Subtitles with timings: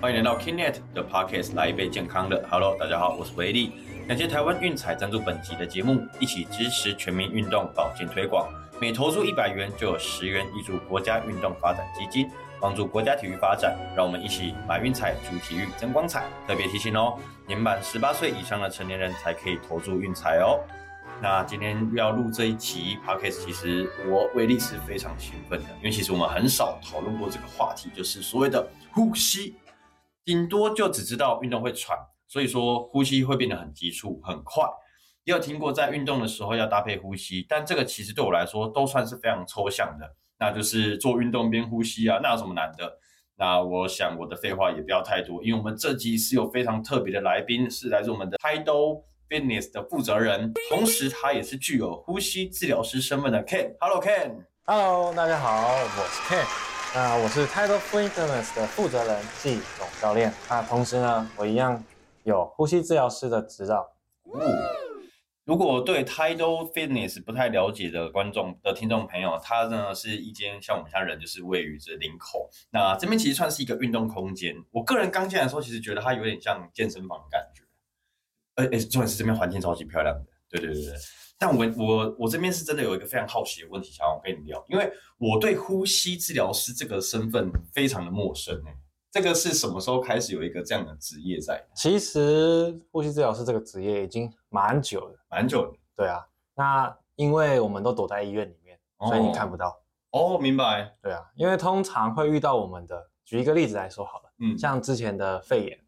[0.00, 2.42] 欢迎来到 Kinnet 的 Podcast，来一杯健康的。
[2.50, 3.72] Hello，大家好，我是维力。
[4.08, 8.48] 感谢台湾运彩赞助本集的节目，一起支持全民运动保健推广。
[8.80, 13.76] 每投注一百元就有十元挹注国家运动发展基金，帮助国家体育发展。
[13.94, 16.24] 让我们一起买运彩，助体育增光彩。
[16.48, 20.58] 特别提醒哦，年满十八岁以上的成年人才可以投注运彩哦。
[21.22, 29.54] 那今天要录这一集 podcast，其实我威力是非常兴奋的，因为其实我们很少讨论过这个话题，就是所谓的呼吸，
[30.30, 31.98] 顶多就只知道运动会喘，
[32.28, 34.62] 所以说呼吸会变得很急促、很快。
[35.24, 40.08] 也有听过在运动的时候要搭配呼吸，但这个其实对我来说都算是非常抽象的，
[40.38, 42.96] 那就是做运动边呼吸啊，那有什么难的？
[43.38, 49.02] 那我想我的废话也不要太多，因为我们这集是有非常特别的来宾，是来自我们的 Tidal。
[49.28, 53.76] Fitness 的负责人，同时他也是具有呼吸治疗师身份的 Ken。
[53.80, 54.44] Hello Ken。
[54.64, 56.69] Hello，大家好，我是 Ken。
[56.92, 60.32] 那我是 Title Fitness 的负责人季总教练。
[60.48, 61.80] 那同时呢，我一样
[62.24, 63.88] 有呼吸治疗师的执照。
[65.44, 72.50] 如果对 Tidal Fitness 不太了解的观众的听众朋友，它呢是一间像我们家人就是位于这林口。
[72.70, 74.56] 那这边其实算是一个运动空间。
[74.72, 77.62] 我个人刚进来的时候，其实觉得它有点像健身房的感觉。
[78.56, 80.94] 哎哎，重点是这边环境超级漂亮的，对对对对。
[81.40, 88.76] 但我我我这边是真的有一个非常好奇的问题，想要跟你聊，因为我对呼吸治疗师这个身份非常的陌生哎。
[89.10, 91.64] 这个是什么时候开始有一个这样的职业在？
[91.74, 95.72] 其实呼吸治疗师这个职业已经蛮久了，蛮久了。
[95.96, 96.24] 对啊，
[96.54, 99.82] 那因为我们都躲在医院里面，所以你看不到。
[100.10, 100.94] 哦，明白。
[101.02, 105.78] 对啊，因为通常会遇到我们的，举一个例子来说好了，嗯，像之前的肺炎。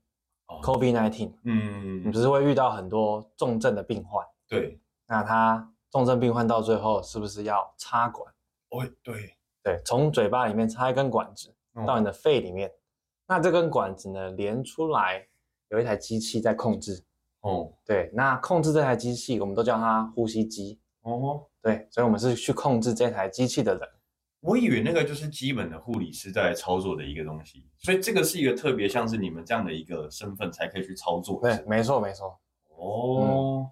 [0.63, 4.23] COVID-19，嗯，你不是会遇到很多重症的病患？
[4.47, 4.79] 对，
[5.13, 8.33] 那他重症病患到最后是不是要插管？
[8.71, 11.55] 哦，对，对，从嘴巴里面插一根管子
[11.87, 12.73] 到你的肺里面，
[13.27, 15.23] 那这根管子呢连出来
[15.69, 17.05] 有一台机器在控制。
[17.43, 20.81] 哦，对，那控制这台机器，我们都叫它呼吸机。
[21.03, 23.87] 哦，对，所以我们是去控制这台机器的人。
[24.41, 31.39] 我以为那个就是基本的护理师在操作的一个东西，所以这个是一个特别像是你们这样的一个身份才可以去操作。
[31.43, 32.41] 对，没错没错。
[32.79, 33.71] 哦，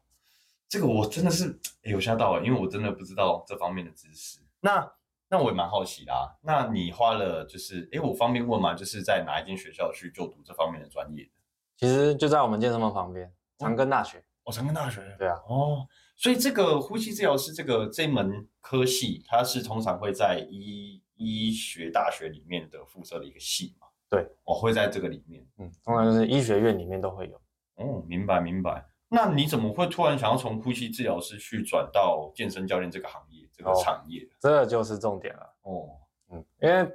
[0.70, 4.38] 这个我真的是有吓到了，因为我真的不知道这方面的知识。
[4.60, 4.88] 那
[5.28, 6.38] 那我也蛮好奇啦。
[6.42, 8.72] 那你花了就是，哎，我方便问吗？
[8.72, 11.30] 就是在哪一间学校去就读这方面的专业的？
[11.76, 14.22] 其实就在我们健身房旁边，长庚大学。
[14.44, 15.16] 哦，长庚大学。
[15.18, 15.42] 对啊。
[15.48, 15.88] 哦。
[16.14, 23.88] 所以这个呼吸治疗师这个这门科系，它是通常会在医医学大学里面的附设的一个系嘛？
[24.08, 25.44] 对，我会在这个里面。
[25.58, 27.36] 嗯，通常就是医学院里面都会有。
[27.74, 28.86] 哦，明白明白。
[29.12, 34.24] 那你怎么会突然想要从呼吸治疗师去转到健身教练这个行业这个产业？
[34.38, 35.54] 这就是重点了。
[35.62, 35.90] 哦，
[36.30, 36.88] 嗯，因为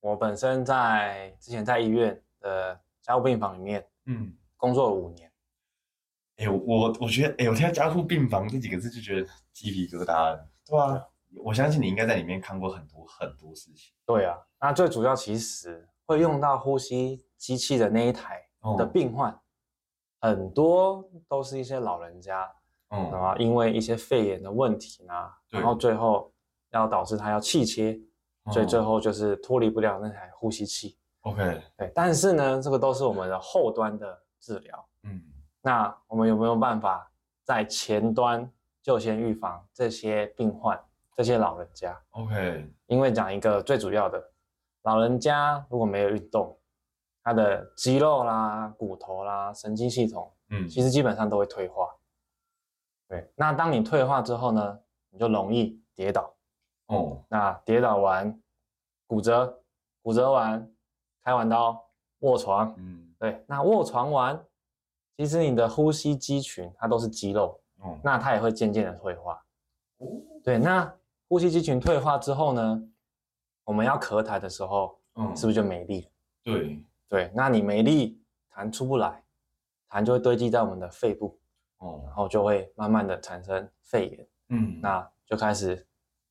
[0.00, 5.32] 我本身在之前在医院的加护病房里面，嗯，工作了五年。
[6.36, 10.46] 哎，我我觉得，哎，我听到加护病房这几个字就觉得鸡皮疙瘩了。
[10.66, 11.02] 对啊，
[11.42, 13.94] 我相信你应该在里面看过很多很多事情。
[14.04, 18.42] 对啊，那最主要其实会用到呼吸机器的那一台
[18.76, 19.34] 的病患，
[20.24, 22.50] 很多都是一些老人家，
[22.88, 25.12] 嗯，啊，因为一些肺炎的问题呢，
[25.50, 26.32] 然后最后
[26.70, 28.00] 要导致他要气切，
[28.50, 30.96] 所以最后就是脱离不了那台呼吸器。
[31.24, 35.20] OK，对，但是呢，这个都是我们的后端的治疗，嗯。
[35.60, 37.10] 那我们有没有办法
[37.42, 38.50] 在前端
[38.82, 40.82] 就先预防这些病患、
[41.14, 44.22] 这些老人家？OK，因为讲一个最主要的，
[44.84, 46.56] 老人家如果没有运动，
[47.24, 51.88] 他的肌肉啦、骨头啦、神经系统，嗯，其实基本上都会退化。
[53.08, 56.32] 对，那当你退化之后呢，你就容易跌倒。
[56.86, 58.38] 哦，那跌倒完，
[59.06, 59.62] 骨折，
[60.02, 60.70] 骨折完，
[61.22, 61.82] 开完刀
[62.18, 62.74] 卧床。
[62.76, 64.38] 嗯，对，那卧床完。
[65.16, 69.42] 其实你的呼吸肌群它都是肌肉，嗯，那它也会渐渐的退化。
[69.98, 70.06] 哦，
[70.42, 70.94] 对，那
[71.28, 72.82] 呼吸肌群退化之后呢，
[73.64, 76.10] 我们要咳痰的时候，嗯，是不是就没力？
[76.42, 78.20] 对，对，那你没力，
[78.52, 79.22] 痰出不来，
[79.88, 81.38] 痰就会堆积在我们的肺部，
[81.78, 85.86] 哦，然后就会慢慢的产生肺炎，嗯，那就开始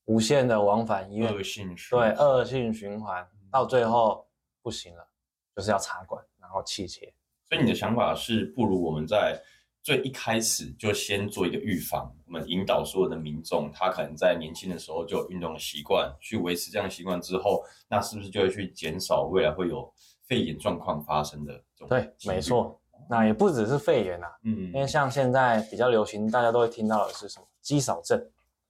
[0.06, 4.28] 无限的往返医院，恶性循对，恶性循环，到最后
[4.62, 5.08] 不行了，
[5.56, 7.14] 就是要插管，然后气切。
[7.48, 9.40] 所以你的想法是，不如我们在
[9.82, 19.93] 最一开始就先做一个预防，我们引导所有的民众，他可能在年轻的时候就有运动的习惯，去维持这样的习惯之后，那是不是就会去减少未来会有
[20.28, 21.62] 肺炎状况发生的？
[21.88, 22.80] 对，没错。
[23.10, 27.46] 那也不只是肺炎呐，嗯，因为像现在比较流行，大家都会听到的是什么？
[27.62, 28.20] 肌少症。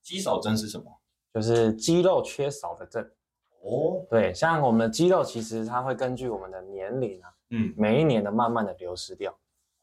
[0.01, 0.85] 肌少症是什么？
[1.33, 3.03] 就是肌肉缺少的症。
[3.61, 7.29] 哦，对，像我们的肌肉，其实它会根据我们的年龄啊。
[7.51, 9.31] 嗯，每一年的慢慢的流失掉。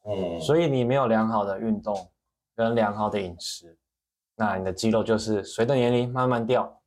[0.03, 2.11] 哦，所以你没有良好的运动
[2.57, 3.79] 跟良好的饮食，
[4.35, 6.83] 那你的肌肉就是随着年龄慢慢掉，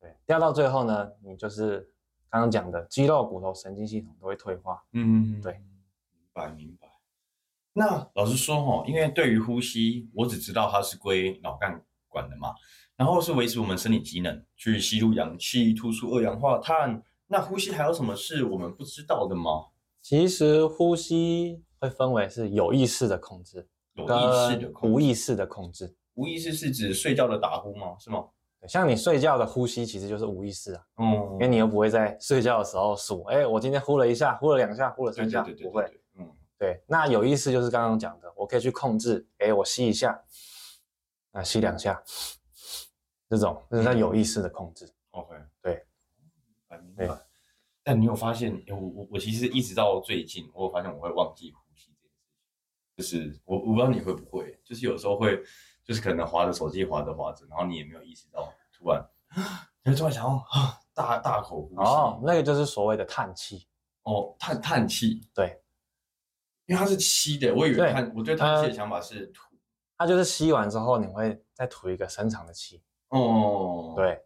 [0.00, 1.88] 对，掉到最后呢，你就是
[2.30, 4.82] 刚刚讲的肌肉、骨头、神经系统都会退化。
[4.92, 6.88] 嗯，对，明白明白。
[7.72, 12.54] 那老实说哈，因为对于呼吸，我只知道它是归脑干管的嘛，
[12.96, 17.02] 然后是维持我们生理机能，去吸入氧气、吐出二氧化碳。
[17.26, 19.66] 那呼吸还有什么是我们不知道的吗？
[20.00, 21.62] 其实呼吸。
[21.78, 24.08] 会分为是有意识的控制，有意
[24.48, 25.94] 识的控制无意识的控制。
[26.14, 27.94] 无意识是指睡觉的打呼吗？
[28.00, 28.24] 是吗？
[28.68, 30.86] 像你睡觉的呼吸其实就是无意识啊。
[30.98, 35.84] 嗯，因为你又不会在睡觉的时候数，哎，我今天呼了一下，呼了两下，呼了三下，不会。
[36.14, 36.82] 嗯，对。
[36.86, 40.20] 那有意识就是刚刚讲的，我可以去控制，哎，我吸一下，
[41.32, 42.02] 啊，吸两下，
[43.28, 44.90] 这种这是它有意识的控制。
[45.10, 45.84] OK，对，
[46.96, 47.18] 明白。
[47.82, 52.12] 但你有发现，我我我其实一直到最近，我发现我会忘记呼吸这件
[53.06, 53.30] 事情。
[53.30, 55.40] 就是我我不知道你会不会，就是有时候会，
[55.84, 59.04] 就是可能划着手机划着划着，然后你也没有意识到，突然，
[59.82, 63.66] 你会突然想要啊大大口呼吸，哦，那个就是所谓的叹气，
[64.02, 65.62] 哦叹叹气，对，
[66.66, 69.56] 因为它是吸的，我以为叹，我对叹气的想法是吐，
[69.96, 74.22] 它就是吸完之后你会再吐一个深长的气，哦，对，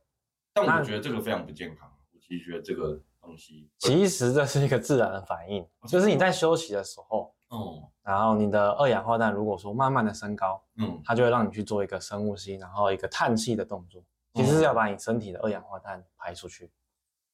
[0.52, 7.34] 但我觉得这个非常不健康，我其实觉得这个东西，其实这是一个自然的反应，就是你在休息的时候。
[7.50, 14.00] 哦，然后你的二氧化碳如果说慢慢的升高，嗯，它就会让你去做一个深呼吸，然后一个叹气的动作，
[14.34, 16.70] 其实是要把你身体的二氧化碳排出去。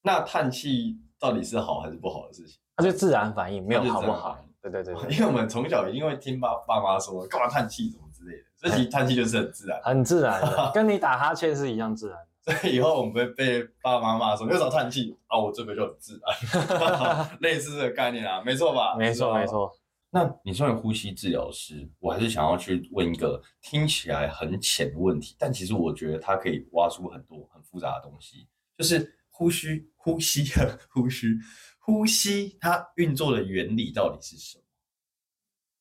[0.01, 2.59] 那叹气到底是好还是不好的事情？
[2.75, 4.37] 它就自然反应，没有好不好？
[4.61, 12.19] 对对对，因为我们从小一定会听爸爸妈说干嘛叹气什么之类的，所以其实叹气就是很自然，很自然的， 跟你打哈欠是一样自然。
[12.41, 18.95] 所以以后我们会被爸爸妈妈说又少叹气啊，我这个就很自然 类似的概念啊，没错吧？
[18.95, 19.71] 没错没错。
[20.09, 28.47] 那你作为呼吸治疗师，我还是想要去问一个听起来很浅的问题，但其实我觉得它可以挖出很多很复杂的东西。
[28.77, 30.45] 就是呼吸，呼吸，
[30.89, 31.27] 呼吸，
[31.79, 34.63] 呼吸，它运作的原理到底是什么？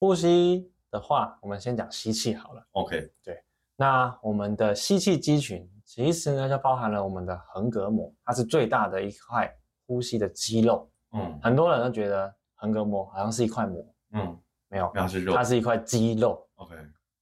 [0.01, 2.67] 呼吸的话，我们先讲吸气好了。
[2.73, 3.43] OK，对。
[3.77, 9.55] 那我们的吸气肌群其实呢，就包含了我们的横膈膜，它是最大的一块
[9.87, 10.91] 呼吸的肌肉。
[11.13, 13.87] 嗯，很多人都觉得横膈膜好像是一块膜。
[14.17, 16.49] 嗯，没有，它是肉，它是一块肌肉。
[16.57, 16.75] OK，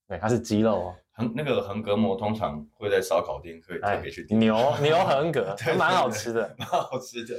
[0.07, 0.95] 对，它是肌肉哦。
[1.17, 7.37] 横那个横膈膜通常会在烧烤店可以特别去牛牛横膈， 蛮好吃的，蛮好吃的。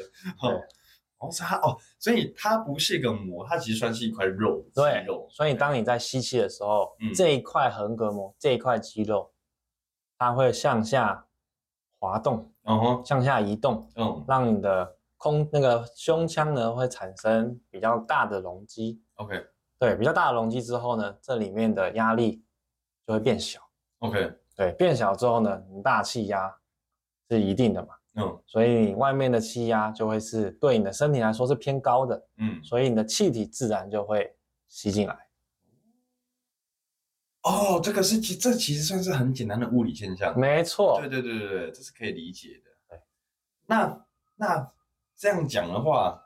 [1.18, 5.28] 哦，是它哦，所以它不是一个膜，它其实算是一块肉，对肉。
[5.30, 9.34] 所以当你在吸气的时候，这一块横膈膜这一块肌肉，
[10.18, 11.26] 它会向下
[12.00, 19.02] 滑动，嗯哼，向下移动，嗯，让你的空那个胸腔呢会产生比较大的容积。
[19.16, 19.48] OK，
[19.80, 22.44] 对，比较大的容积之后呢，这里面的压力
[23.08, 23.62] 就会变小。
[24.00, 26.54] OK，对，变小之后呢，你大气压
[27.30, 34.36] 是一定的嘛，嗯，所以你外面的气压就会是对你的身体来说是偏高的，嗯，所以你的气体自然就会
[34.68, 35.18] 吸进来。
[37.44, 40.38] 哦，这个是其这其实算是很简单的物理现象。
[40.38, 42.72] 没错，对对对对对，这是可以理解的。
[42.90, 43.02] 对，
[43.66, 44.72] 那那
[45.16, 46.22] 这样讲的话。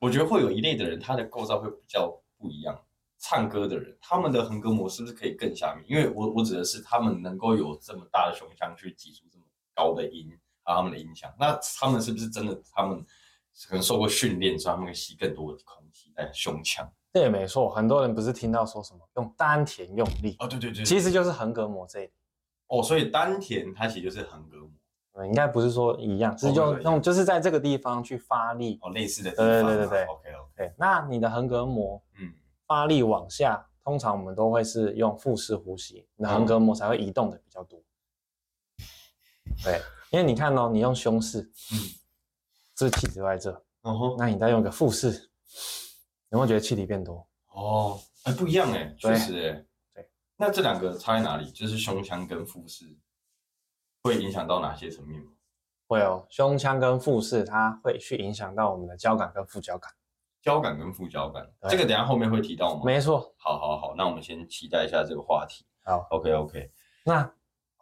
[0.00, 2.76] 我觉得会有一类的人，他的构造会比较不一样。
[3.22, 5.84] 唱歌的人，他们的横膈膜是不是可以更下面？
[5.86, 10.26] 因为我我指的是他们能够有这么大的胸腔去挤出这么高的音，
[10.62, 11.30] 啊，他们的音响。
[11.38, 12.58] 那他们是不是真的？
[12.72, 13.04] 他们
[13.68, 16.90] 可能受过训练，所以他们可以吸更多的空气在胸腔。
[17.12, 17.68] 对，没错。
[17.68, 20.46] 很多人不是听到说什么用丹田用力啊？
[20.46, 22.10] 对对对，其实就是横膈膜这里。
[22.68, 24.70] 哦，所以丹田它其实就是横膈膜。
[25.26, 29.30] 应该不是说一样，是用用就是在这个地方去发力哦，类似的。
[29.32, 30.74] 对对对对 OK OK。
[30.78, 32.32] 那你的横膈膜，嗯，
[32.66, 37.82] 发力往下，通常我们都会是用腹式呼吸，你的横膈膜才会移动的比较多。
[39.62, 41.40] 对，因为你看哦，你用胸式，
[41.72, 41.76] 嗯，
[42.74, 43.62] 这气体在这，
[44.16, 45.10] 那你再用个腹式，
[46.30, 47.26] 有没有觉得气体变多？
[47.48, 50.08] 哦，哎，不一样哎，确实哎，对。
[50.36, 51.50] 那这两个差在哪里？
[51.50, 52.86] 就是胸腔跟腹式。
[54.02, 55.30] 会影响到哪些层面吗？
[55.86, 59.90] 会哦，胸腔跟腹式，它会去影响到我们的交感跟副交感。
[60.40, 62.82] 交感跟副交感，这个等下后面会提到吗？
[62.84, 63.34] 没错。
[63.36, 65.66] 好，好，好，那我们先期待一下这个话题。
[65.84, 66.70] 好，OK，OK。
[67.04, 67.30] 那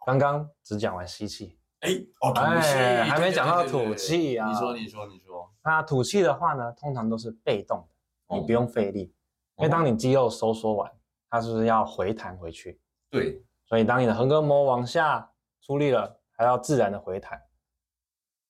[0.07, 2.77] 刚刚只讲完吸气，哎，哦，吐气，
[3.11, 4.49] 还没讲到吐气啊。
[4.49, 5.53] 你说，你说，你说。
[5.63, 7.87] 那吐气的话呢，通常都是被动
[8.29, 9.15] 的，你不用费力，
[9.59, 10.91] 因为当你肌肉收缩完，
[11.29, 12.81] 它是不是要回弹回去？
[13.11, 13.45] 对。
[13.67, 15.31] 所以当你的横膈膜往下。
[15.69, 17.39] 出力了，还要自然的回弹，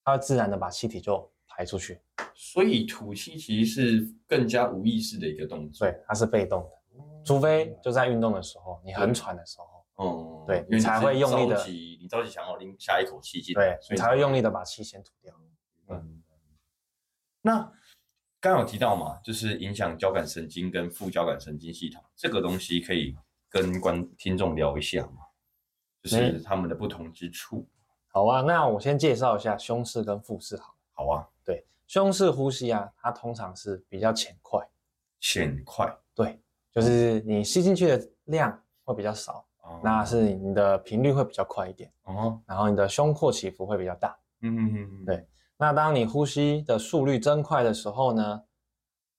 [0.04, 2.00] 它会自然的把气体就排排出去。
[2.36, 5.84] 所以吐气其实是更加无意识的一个动作。
[5.84, 15.34] 对，它是被动的，除非就在运动的时候，你很喘的时候，嗯，对，你才会用力的，你着急想要拎下一口气进，对，所以才会用力的把气先吐掉。
[15.88, 16.22] 嗯，
[17.42, 17.72] 那
[18.40, 23.16] 刚有提到嘛，就是影响交感神经跟副交感神经系统这个东西，可以
[23.48, 25.22] 跟观听众聊一下嘛，
[26.16, 27.66] 就是他们的不同之处。
[28.08, 30.74] 好啊，那我先介绍一下胸式跟腹式，好。
[30.92, 34.68] 好啊，对，胸式呼吸啊，它通常是比较浅快，
[35.20, 36.40] 浅快，对，
[36.72, 39.46] 就是你吸进去的量会比较少，
[39.80, 45.24] 那是你的频率会比较快一点，哦，然后你的胸廓起伏会比较大，嗯嗯嗯，对。
[45.56, 48.42] 那当你呼吸的速率增快的时候呢，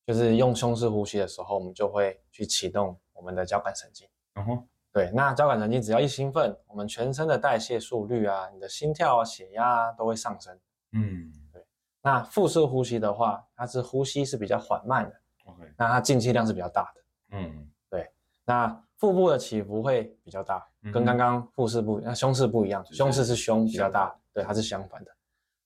[0.06, 4.06] 就是用胸式呼吸的时候，我们就会去启动我们的交感神经。
[4.36, 5.12] 嗯哼，对。
[5.14, 10.58] 那交感神经只要一兴奋，我们全身的代谢速率啊，你的心跳啊、血压啊都会上升。
[10.92, 11.66] 嗯，对。
[12.02, 15.16] 那腹式呼吸的话，它是呼吸是比较缓慢的。
[15.46, 15.64] OK。
[15.78, 17.02] 那它进气量是比较大的。
[17.38, 18.10] 嗯，对。
[18.46, 22.86] 那腹部的起伏会比较大，跟刚刚腹式不，那胸式不一样。
[22.88, 25.12] 胸式是胸比较大，对，它是相反的。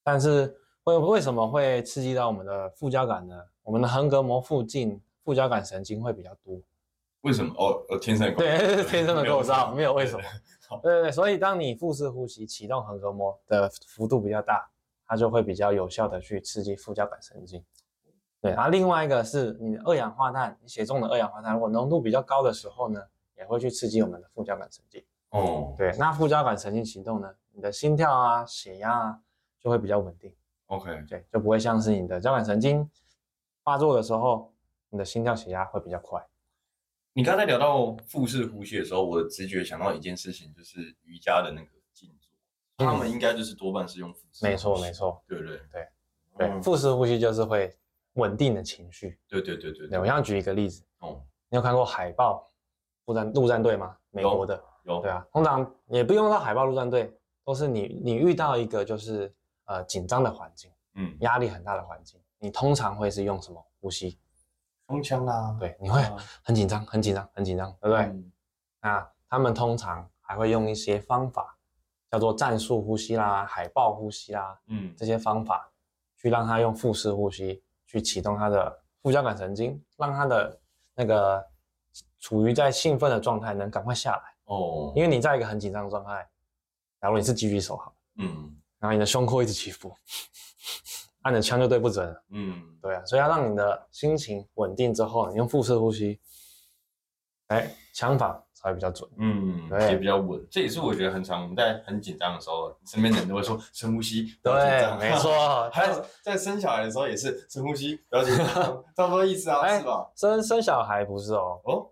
[0.03, 0.53] 但是
[0.83, 3.35] 为为什么会刺激到我们的副交感呢？
[3.63, 6.59] 我们的横膈膜附近副交感神经会比较多。
[7.23, 7.53] 为什么？
[7.57, 10.23] 哦，呃，天生的对， 天生的构造，没有为什么。
[10.81, 14.69] 对对对，所以当你腹式呼吸启动横膈膜的幅度比较大，
[15.05, 17.63] 它就会比较有效的去刺激副交感神经。
[18.41, 23.01] 对，然后另外一个是你的二氧化碳，你血中的二氧化碳如果浓度比较高的时候呢，
[23.37, 25.03] 也会去刺激我们的副交感神经。
[25.29, 29.19] 哦，对，那副交感神经启动呢，你的心跳啊、血压啊
[29.61, 30.35] 就会比较稳定。
[30.67, 32.89] OK，对，就不会像是你的交感神经
[33.63, 34.51] 发作的时候，
[34.89, 36.21] 你的心跳血压会比较快。
[37.13, 44.45] 你刚才聊到腹式呼吸的时候，我的直觉想到一件事情，就是瑜伽的那个静坐，他们应该就是多半是用腹式。
[44.45, 45.57] 没错，没错，对不对？
[45.71, 45.87] 对，
[46.37, 47.73] 对，腹式呼吸就是会
[48.13, 49.17] 稳定的情绪。
[49.27, 49.87] 对对对对。
[49.87, 50.83] 对，我想举一个例子。
[50.99, 51.21] 哦。
[51.49, 52.49] 你有看过海豹
[53.05, 53.95] 陆战陆战队吗？
[54.11, 54.63] 美国的。
[54.85, 55.01] 有。
[55.01, 57.11] 对啊，通常也不用到海豹陆战队，
[57.45, 59.33] 都是你你遇到一个就是。
[59.65, 64.19] 呃，紧张的环境，嗯，压力很大的环境，你通常会是用什么呼吸？
[64.87, 66.01] 胸腔啊，对，你会
[66.43, 68.13] 很紧张，很紧张，很紧张，对不对？
[68.81, 71.57] 那他们通常还会用一些方法，
[72.09, 75.71] 叫做战术呼吸啦、海豹呼吸啦，嗯，这些方法
[76.17, 80.59] 去让他用腹式呼吸去启动他的副交感神经，让他的
[80.93, 81.45] 那个
[82.19, 84.93] 处于在兴奋的状态能赶快下来哦。
[84.95, 86.27] 因为你在一个很紧张的状态，
[87.01, 88.55] 假如你是狙击手，好，嗯。
[88.79, 89.95] 然后你的胸廓一直起伏，
[91.23, 92.15] 按的枪就对不准。
[92.29, 96.19] 嗯，对啊，所以要让你的心情稳定之后，你用腹式呼吸，
[97.47, 99.09] 哎，枪法才会比较准。
[99.17, 100.45] 嗯，对，也比较稳。
[100.49, 104.27] 这也是我觉得很常我们在很紧张的时候，身边人都会说深呼吸。
[104.41, 104.53] 对，
[104.99, 105.69] 没错。
[105.71, 110.11] 还有在生小孩的时候也是深呼吸，不要紧张，差不多意思啊，是吧？
[110.15, 111.59] 生生小孩不是哦。
[111.65, 111.89] 哦。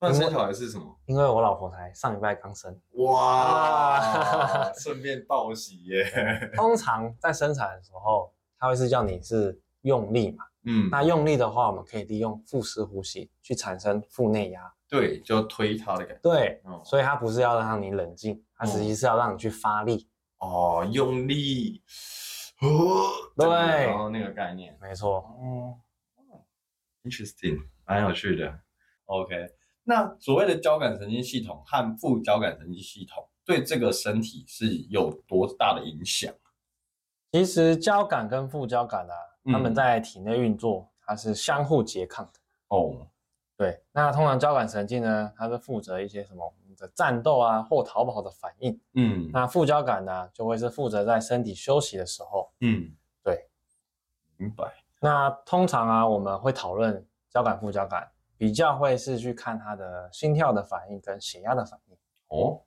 [0.00, 0.84] 那生小孩是什么？
[1.06, 6.52] 因为我老婆才上礼拜刚生，哇，顺便报喜耶。
[6.54, 21.82] 通常在生产的时候，他会是叫你是用力嘛，嗯，那用力的话，我们可以利用腹式呼吸去产生腹内压，对，就推它的感觉，对，所以它不是要让你冷静，它实际是要让你去发力，哦，用力，
[22.60, 23.48] 哦，对，
[24.10, 25.74] 那个概念，没错，嗯
[27.04, 28.60] ，interesting，蛮有趣的
[29.06, 29.34] ，OK。
[29.84, 36.34] 那所谓的交感神经系统和副交感神经系统对这个身体是有多大的影响？
[37.32, 39.14] 其实交感跟副交感啊，
[39.52, 42.32] 他们在体内运作，它是相互拮抗的。
[42.68, 43.06] 哦，
[43.56, 43.82] 对。
[43.92, 48.80] 那通常交感神经呢，它是负责一些什么的战斗啊或逃跑的反应。
[48.94, 49.30] 嗯。
[49.32, 52.50] 那副交感呢，就会是负责在身体休息的时候。
[52.60, 52.90] 嗯，
[53.22, 53.48] 对。
[54.36, 54.72] 明白。
[55.00, 58.10] 那通常啊，我们会讨论交感副交感。
[58.40, 61.96] 比较会是去看他的心跳的反应跟血压的反应
[62.28, 62.60] 哦，嗯，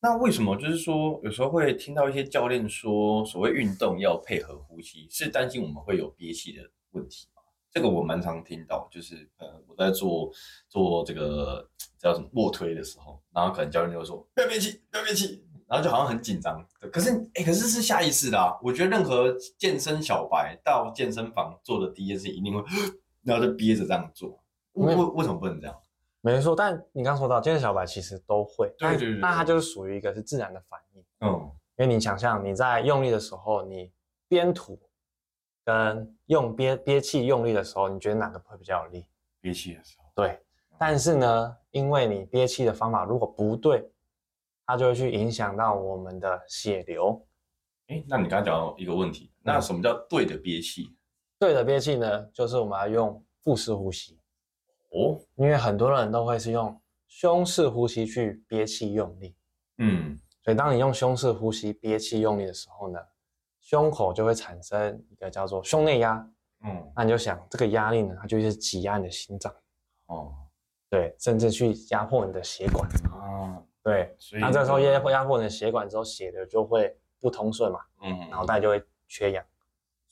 [0.00, 6.62] 那为什么就是说有时候会听到一些教练说，所谓运动要配合呼吸，是担心我们会有憋气的
[6.92, 7.42] 问题吗？
[7.72, 10.30] 这个我蛮常听到，就是呃我在做
[10.68, 22.62] 做这个叫什么卧推的时候，然后可能教练就会说不要憋气，不要憋气，然后就好像很紧张，可是哎可是是下意识的啊，我觉得任何健身小白到健身房做的第一件事一定会，
[23.22, 24.40] 然后就憋着这样做。
[24.74, 25.76] 为为什么不能这样？
[26.34, 31.04] 没错，但你刚说到健身小白其实都会，对对对，那它就是属于一个是自然的反应。
[31.20, 33.92] 嗯，因为你想象你在用力的时候，你
[34.28, 34.78] 憋吐
[35.64, 39.06] 跟用憋憋气用力的时候，你觉得哪个会比较有力？
[39.40, 40.10] 憋气的时候。
[40.14, 40.40] 对，
[40.78, 43.90] 但是呢，因为你憋气的方法如果不对，
[44.66, 47.26] 它就会去影响到我们的血流，
[47.86, 50.94] 哎，那你刚刚讲到一个问题，那什么叫对的憋气？
[51.38, 54.18] 对的憋气呢，就是我们要用腹式呼吸。
[54.90, 59.34] 哦，因为很多人都会是用胸式呼吸去憋气用力。
[59.78, 62.98] 嗯，所以当你用胸式呼吸憋气用力的时候呢，
[63.60, 66.28] 胸口就会产生一个叫做胸内压。
[66.64, 69.54] 嗯，那你就想这个压力呢，它就是挤压你的心脏。
[70.06, 70.34] 哦，
[70.90, 72.88] 对，甚至去压迫你的血管。
[73.12, 77.78] 啊，对，那这时候压迫压迫你的血管之后，血流就会不通顺嘛。
[78.02, 79.44] 嗯，脑袋就会缺氧。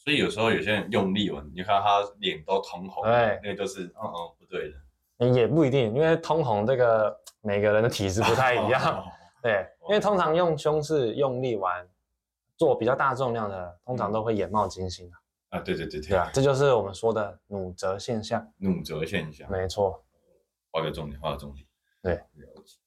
[0.07, 4.77] 所以有时候有些人用力哦，你看他脸都通红，对，那就是嗯嗯不对的。
[5.35, 9.05] 也不一定，因为通红这个每个人的体质不太一样。
[9.43, 11.85] 对，因为通常用胸式用力玩，
[12.57, 15.11] 做比较大重量的，通常都会眼冒金星
[15.49, 18.49] 啊，对对对对啊，这就是我们说的弩折现象。
[18.59, 20.05] 弩折现象，没错。
[20.71, 21.67] 画个重点，画个重点。
[22.01, 22.79] 对，了解。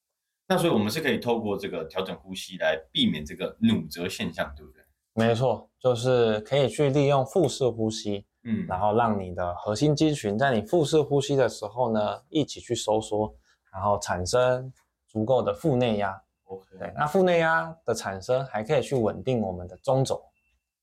[0.47, 4.78] 那所以我们是可以透过这个调整呼吸来避免这个弩折现象，对不对？
[5.13, 13.33] 没错，就是可以去利用腹式呼吸，嗯，然后让你的核心肌群在你腹式呼吸的时候呢，一起去收缩，
[13.73, 14.71] 然后产生
[15.07, 16.21] 足够的腹内压。
[16.45, 20.23] OK，对，那腹内压的产生还可以去稳定我们的中轴。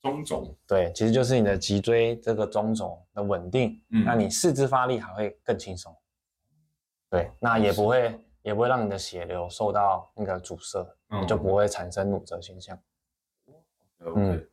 [0.02, 5.92] 中轴，对，其实就是你的脊椎这个中轴的稳定，嗯，那你四肢发力还会更轻松。
[7.10, 10.86] 对，那也不会也不会让你的血流受到那个阻塞，
[11.20, 12.78] 你就不会产生弩折现象。
[14.10, 14.46] OK，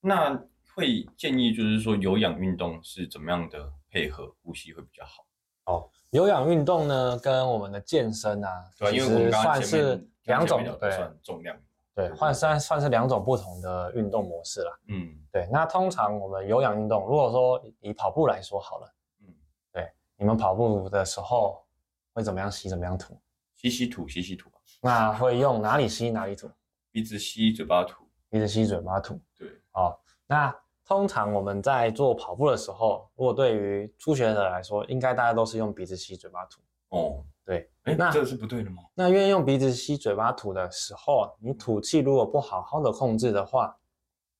[0.00, 0.42] 那
[0.74, 5.26] 会建议就是说有氧运动是怎么样的配合呼吸会比较好？
[5.66, 11.56] 哦，有氧运动呢跟我们的健身啊，对其实算是两种，对，算重量，
[11.94, 14.78] 对，换算算是两种不同的运动模式啦。
[14.88, 15.48] 嗯，对。
[15.50, 19.34] 那通常我们有氧运动，如果说以跑步来说好了，嗯，
[19.72, 21.66] 对，你们跑步的时候
[22.12, 23.18] 会怎么样吸怎么样吐？
[23.56, 24.50] 吸吸吐，吸吸吐。
[24.80, 26.48] 那会用哪里吸哪里吐？
[26.92, 28.05] 鼻子吸，嘴巴吐。
[28.28, 29.20] 鼻子吸，嘴巴吐。
[29.38, 30.02] 对，好。
[30.26, 30.52] 那
[30.84, 36.60] 通常我们在做跑步的时候，如果对于初学者来说，应该大家都是用鼻子吸，嘴巴吐。
[36.88, 37.70] 哦，对。
[37.84, 38.82] 哎，那这是不对的吗？
[38.94, 43.76] 那因为用鼻子吸，嘴巴吐的时候，你吐气如果不好好的控制的话，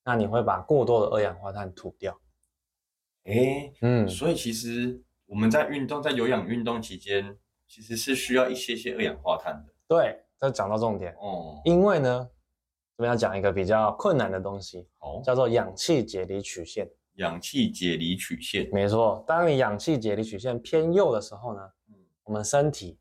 [0.05, 2.19] 那你会把过多的二氧化碳吐掉。
[3.25, 4.09] 哎，嗯。
[4.09, 9.73] 所以其实我们在运动，在有氧运动期间，其实是需要一些些二氧化碳的。
[9.87, 11.13] 对，这讲到重点。
[11.21, 12.29] 哦，因为呢。
[12.97, 16.89] 这边要讲一个比较困难的东西，哦，叫做氧气解离曲线。
[17.17, 19.23] 氧气解离曲线，没错。
[19.27, 22.99] 当你氧气解离曲线偏右的时候呢，嗯，我们身体，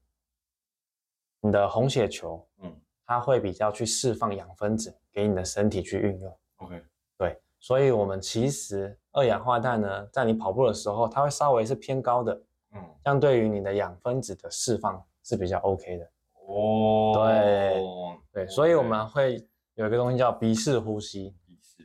[1.40, 6.38] 你的红血球，嗯，它会比较去释放氧分子给你的身体去运用。
[6.58, 6.84] OK，
[7.18, 7.42] 对。
[7.62, 12.34] 所以，我们其实二氧化碳呢，在你跑步的时候，它会稍微是偏高的，
[12.74, 16.12] 嗯，这样对于你的氧分子的释放是比较 OK 的。
[16.48, 19.46] 哦，对，对，所以我们会。
[19.76, 21.36] 有一个东西叫鼻式呼吸，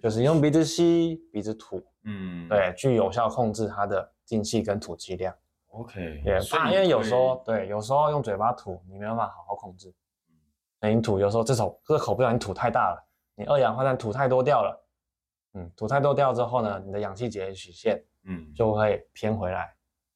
[0.03, 5.35] 就是用鼻子吸，鼻子吐，嗯，对，去有效控制它的进气跟吐气量。
[5.68, 9.92] OK，也怕，因为有时候对，有时候用嘴巴吐，你没办法好好控制。
[10.81, 14.88] 嗯，你吐有时候这口这个口不小心吐太大了，你二氧化碳吐太多掉了，
[15.55, 19.72] 嗯，吐太多掉之后呢，你的氧气解离曲线，嗯，就会偏回来，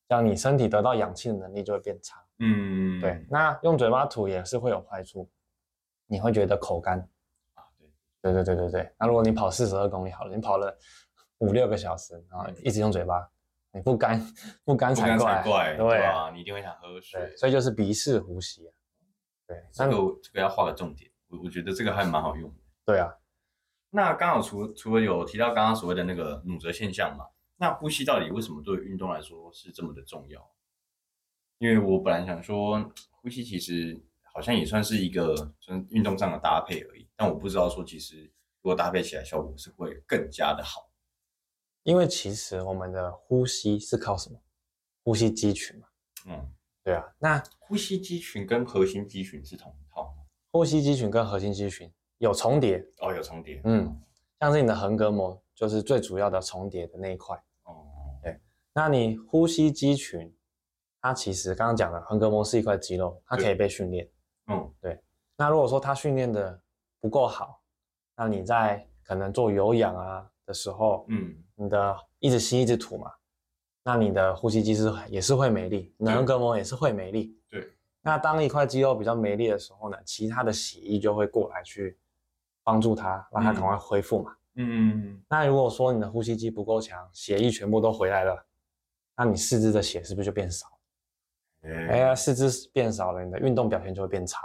[0.08, 2.20] 这样你身体得到氧气的能力就会变差。
[2.38, 5.28] 嗯，对，那用嘴巴吐也是会有坏处，
[6.06, 7.08] 你会觉得口干。
[8.24, 10.74] 对对对对对，那如果你跑四十二公里好了，你跑了
[11.40, 13.30] 五六个小时，然后一直用嘴巴，
[13.70, 14.18] 你不干
[14.64, 18.72] 不干才怪，对啊，你一定会想喝水，所以就是鼻式呼吸啊。
[19.46, 22.56] 对，这个这个要画个重点，我我觉得这个还蛮好用的。
[22.86, 23.14] 对啊，
[23.90, 30.50] 那刚好除除了有提到刚刚所谓的那个努折现象嘛，那呼吸到底为什么对运动来说是这么的重要？
[31.58, 34.02] 因为我本来想说，呼吸其实。
[34.34, 38.24] 好像也算是一个就是运动上的搭配而已，但我不知道说其实
[38.62, 40.90] 如果搭配起来效果是会更加的好，
[41.84, 44.42] 因为其实我们的呼吸是靠什么？
[45.04, 45.86] 呼吸肌群嘛。
[46.26, 47.04] 嗯，对啊。
[47.20, 50.24] 那呼吸肌群跟核心肌群是同一套吗？
[50.50, 53.60] 呼吸肌群跟核心肌群有重叠哦，有重叠。
[53.64, 53.96] 嗯，
[54.40, 57.36] 像是你的横膈膜就是最主要的重叠的那一块。
[57.62, 57.86] 哦，
[58.20, 58.40] 对。
[58.72, 60.34] 那你呼吸肌群，
[61.00, 64.10] 它其实刚刚讲的横膈膜是一块肌肉，它可以被训练。
[64.46, 65.00] 嗯，对。
[65.36, 66.60] 那如果说他训练的
[67.00, 67.60] 不够好，
[68.16, 73.10] 那你在可能做有氧啊的时候，嗯，你的一直吸一直吐嘛，
[73.82, 77.38] 那你的呼吸机是也是会没力，横膈膜也是会没力。
[77.50, 77.68] 对。
[78.00, 81.98] 那当一块肌肉比较没力的时候呢，其他的血液就会过来去
[82.62, 84.36] 帮助它，让它赶快恢复嘛。
[84.56, 85.22] 嗯。
[85.28, 88.46] 那如果说你的呼吸机不够强，血液全部都回来了，
[89.16, 90.66] 那你四肢的血是不是就变少？
[91.64, 94.40] 哎呀，四肢变少了，你的运动表现就会变差。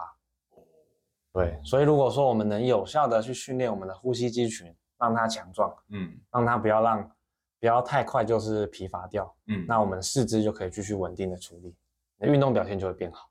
[1.31, 7.11] 对，所以如果说我们能有效的去训练我们的呼吸肌群，让它强壮，嗯，让它不要让
[7.59, 11.75] 不要太快就是疲乏掉，嗯，那我们四肢就可以继续稳定的处理，
[12.21, 13.29] 运动表现就会变好。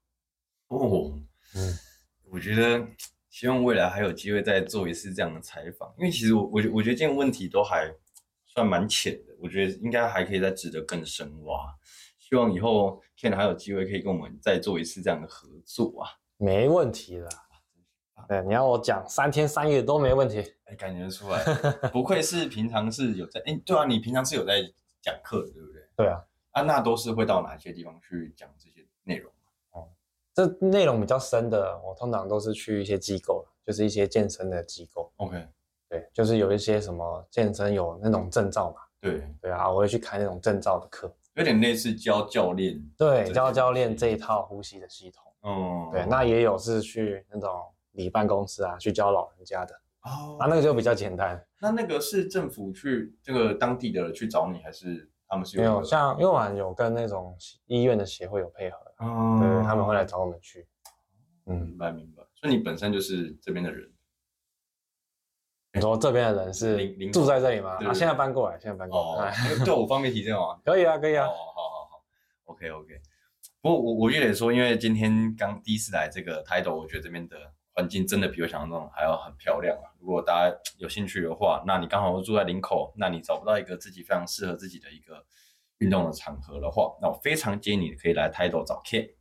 [0.69, 1.13] 哦，
[1.57, 1.79] 嗯，
[2.31, 2.87] 我觉得
[3.31, 7.93] 希望未来还有机会再做一次这样的采访，因为其实我我我觉得这个问题都还
[8.47, 11.75] 算蛮浅的，我觉得应该还可以再值得更深挖。
[12.29, 17.29] 希望以后 Ken 还有机会可以跟我们再做一次这样的合作啊，没问题的。
[18.29, 20.41] 对，你要我讲三天三夜都没问题。
[20.65, 21.43] 哎，感觉出来，
[21.91, 24.61] 不愧是平常是有在哎，对啊，你平常是有在
[25.01, 25.83] 讲课的，对不对？
[25.97, 29.33] 对啊，啊，那都是会到哪些地方去讲这些内容？
[29.71, 29.89] 哦，
[30.35, 35.11] 这内容比较深的，我通常都是去一些机构，就是一些健身的机构。
[35.17, 35.49] OK，
[35.89, 38.83] 对，就是有一些什么健身有那种证照嘛。
[39.01, 41.11] 对，对啊，我会去开那种证照的课。
[41.39, 45.23] 有点类似教教练，对，教教练这一套呼吸的系统。
[45.43, 47.49] 哦，对，那也有是去那种
[47.93, 49.73] 理办公司啊，去教老人家的。
[50.03, 51.41] 哦，那那个就比较简单。
[51.61, 55.57] 那那个是政府去这个当地的去找你，还是他们是？
[55.59, 60.67] 没有，像因为我有跟那种医院的协会有配合，嗯，对，他们会来找我们去。
[61.47, 62.25] 嗯，明白明白。
[62.35, 63.89] 所以你本身就是这边的人。
[65.75, 67.77] 你说这边的人是住在这里吗？
[67.87, 69.33] 啊，现在搬过来，现在搬过来。
[69.65, 70.59] 对我方便提这吗？
[70.65, 71.27] 可以啊，可以啊。
[71.27, 72.05] 哦，好好好
[72.47, 73.01] ，OK OK。
[73.61, 77.37] 不过我我也得说，因为今天刚第一次来这个 title，我觉得这边的
[77.75, 79.93] 环境真的比我想象中还要很漂亮啊。
[80.01, 85.23] 如果大家有兴趣的话，那你刚好住在林口，那你找不到一个自己非常适合自己的一个
[85.79, 89.18] 运动的场合的话，那我非常建议你可以来 title 找 K。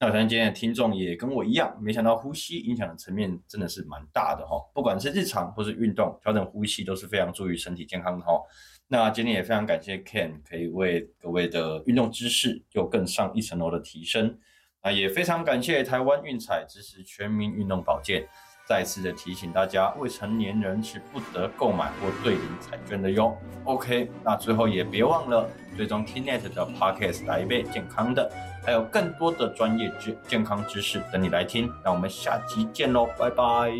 [0.00, 4.56] 那我相信今天的听众也跟我一样，没想到呼吸影响的层面真的是蛮大的哈。
[4.72, 8.40] 不管是日常或是运动，调整呼吸都是非常注意身体健康的哈。
[8.86, 14.38] 那今天也非常感谢 Ken，可以为各位的运动知识有更上一层楼的提升。
[14.84, 18.28] 那也非常感谢台湾运彩支持全民运动保健。
[18.68, 23.34] 再次的提醒大家，未成年人是不得购买或兑领彩券的哟。
[23.64, 28.30] OK，那最后也别忘了追踪 Tinet 的 Podcast 来一杯健康的，
[28.64, 31.72] 还有更多的专业知健康知识等你来听。
[31.82, 33.72] 那我们下期见喽，拜拜。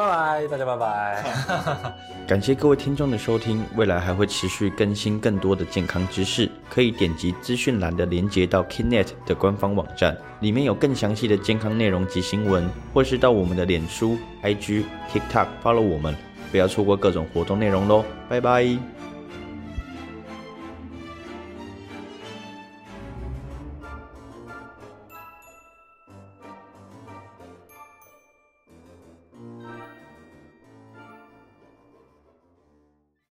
[0.00, 1.24] 拜拜，大家拜拜。
[2.26, 16.16] 感谢各位听众的收听，未来还会持续更新更多的健康知识，可以点击资讯栏的连接到 Kinet 的官方网站，里面有更详细的健康内容及新闻，或是到我们的脸书、IG、TikTok follow 我们，
[16.50, 18.04] 不要错过各种活动内容喽。
[18.28, 18.99] 拜拜。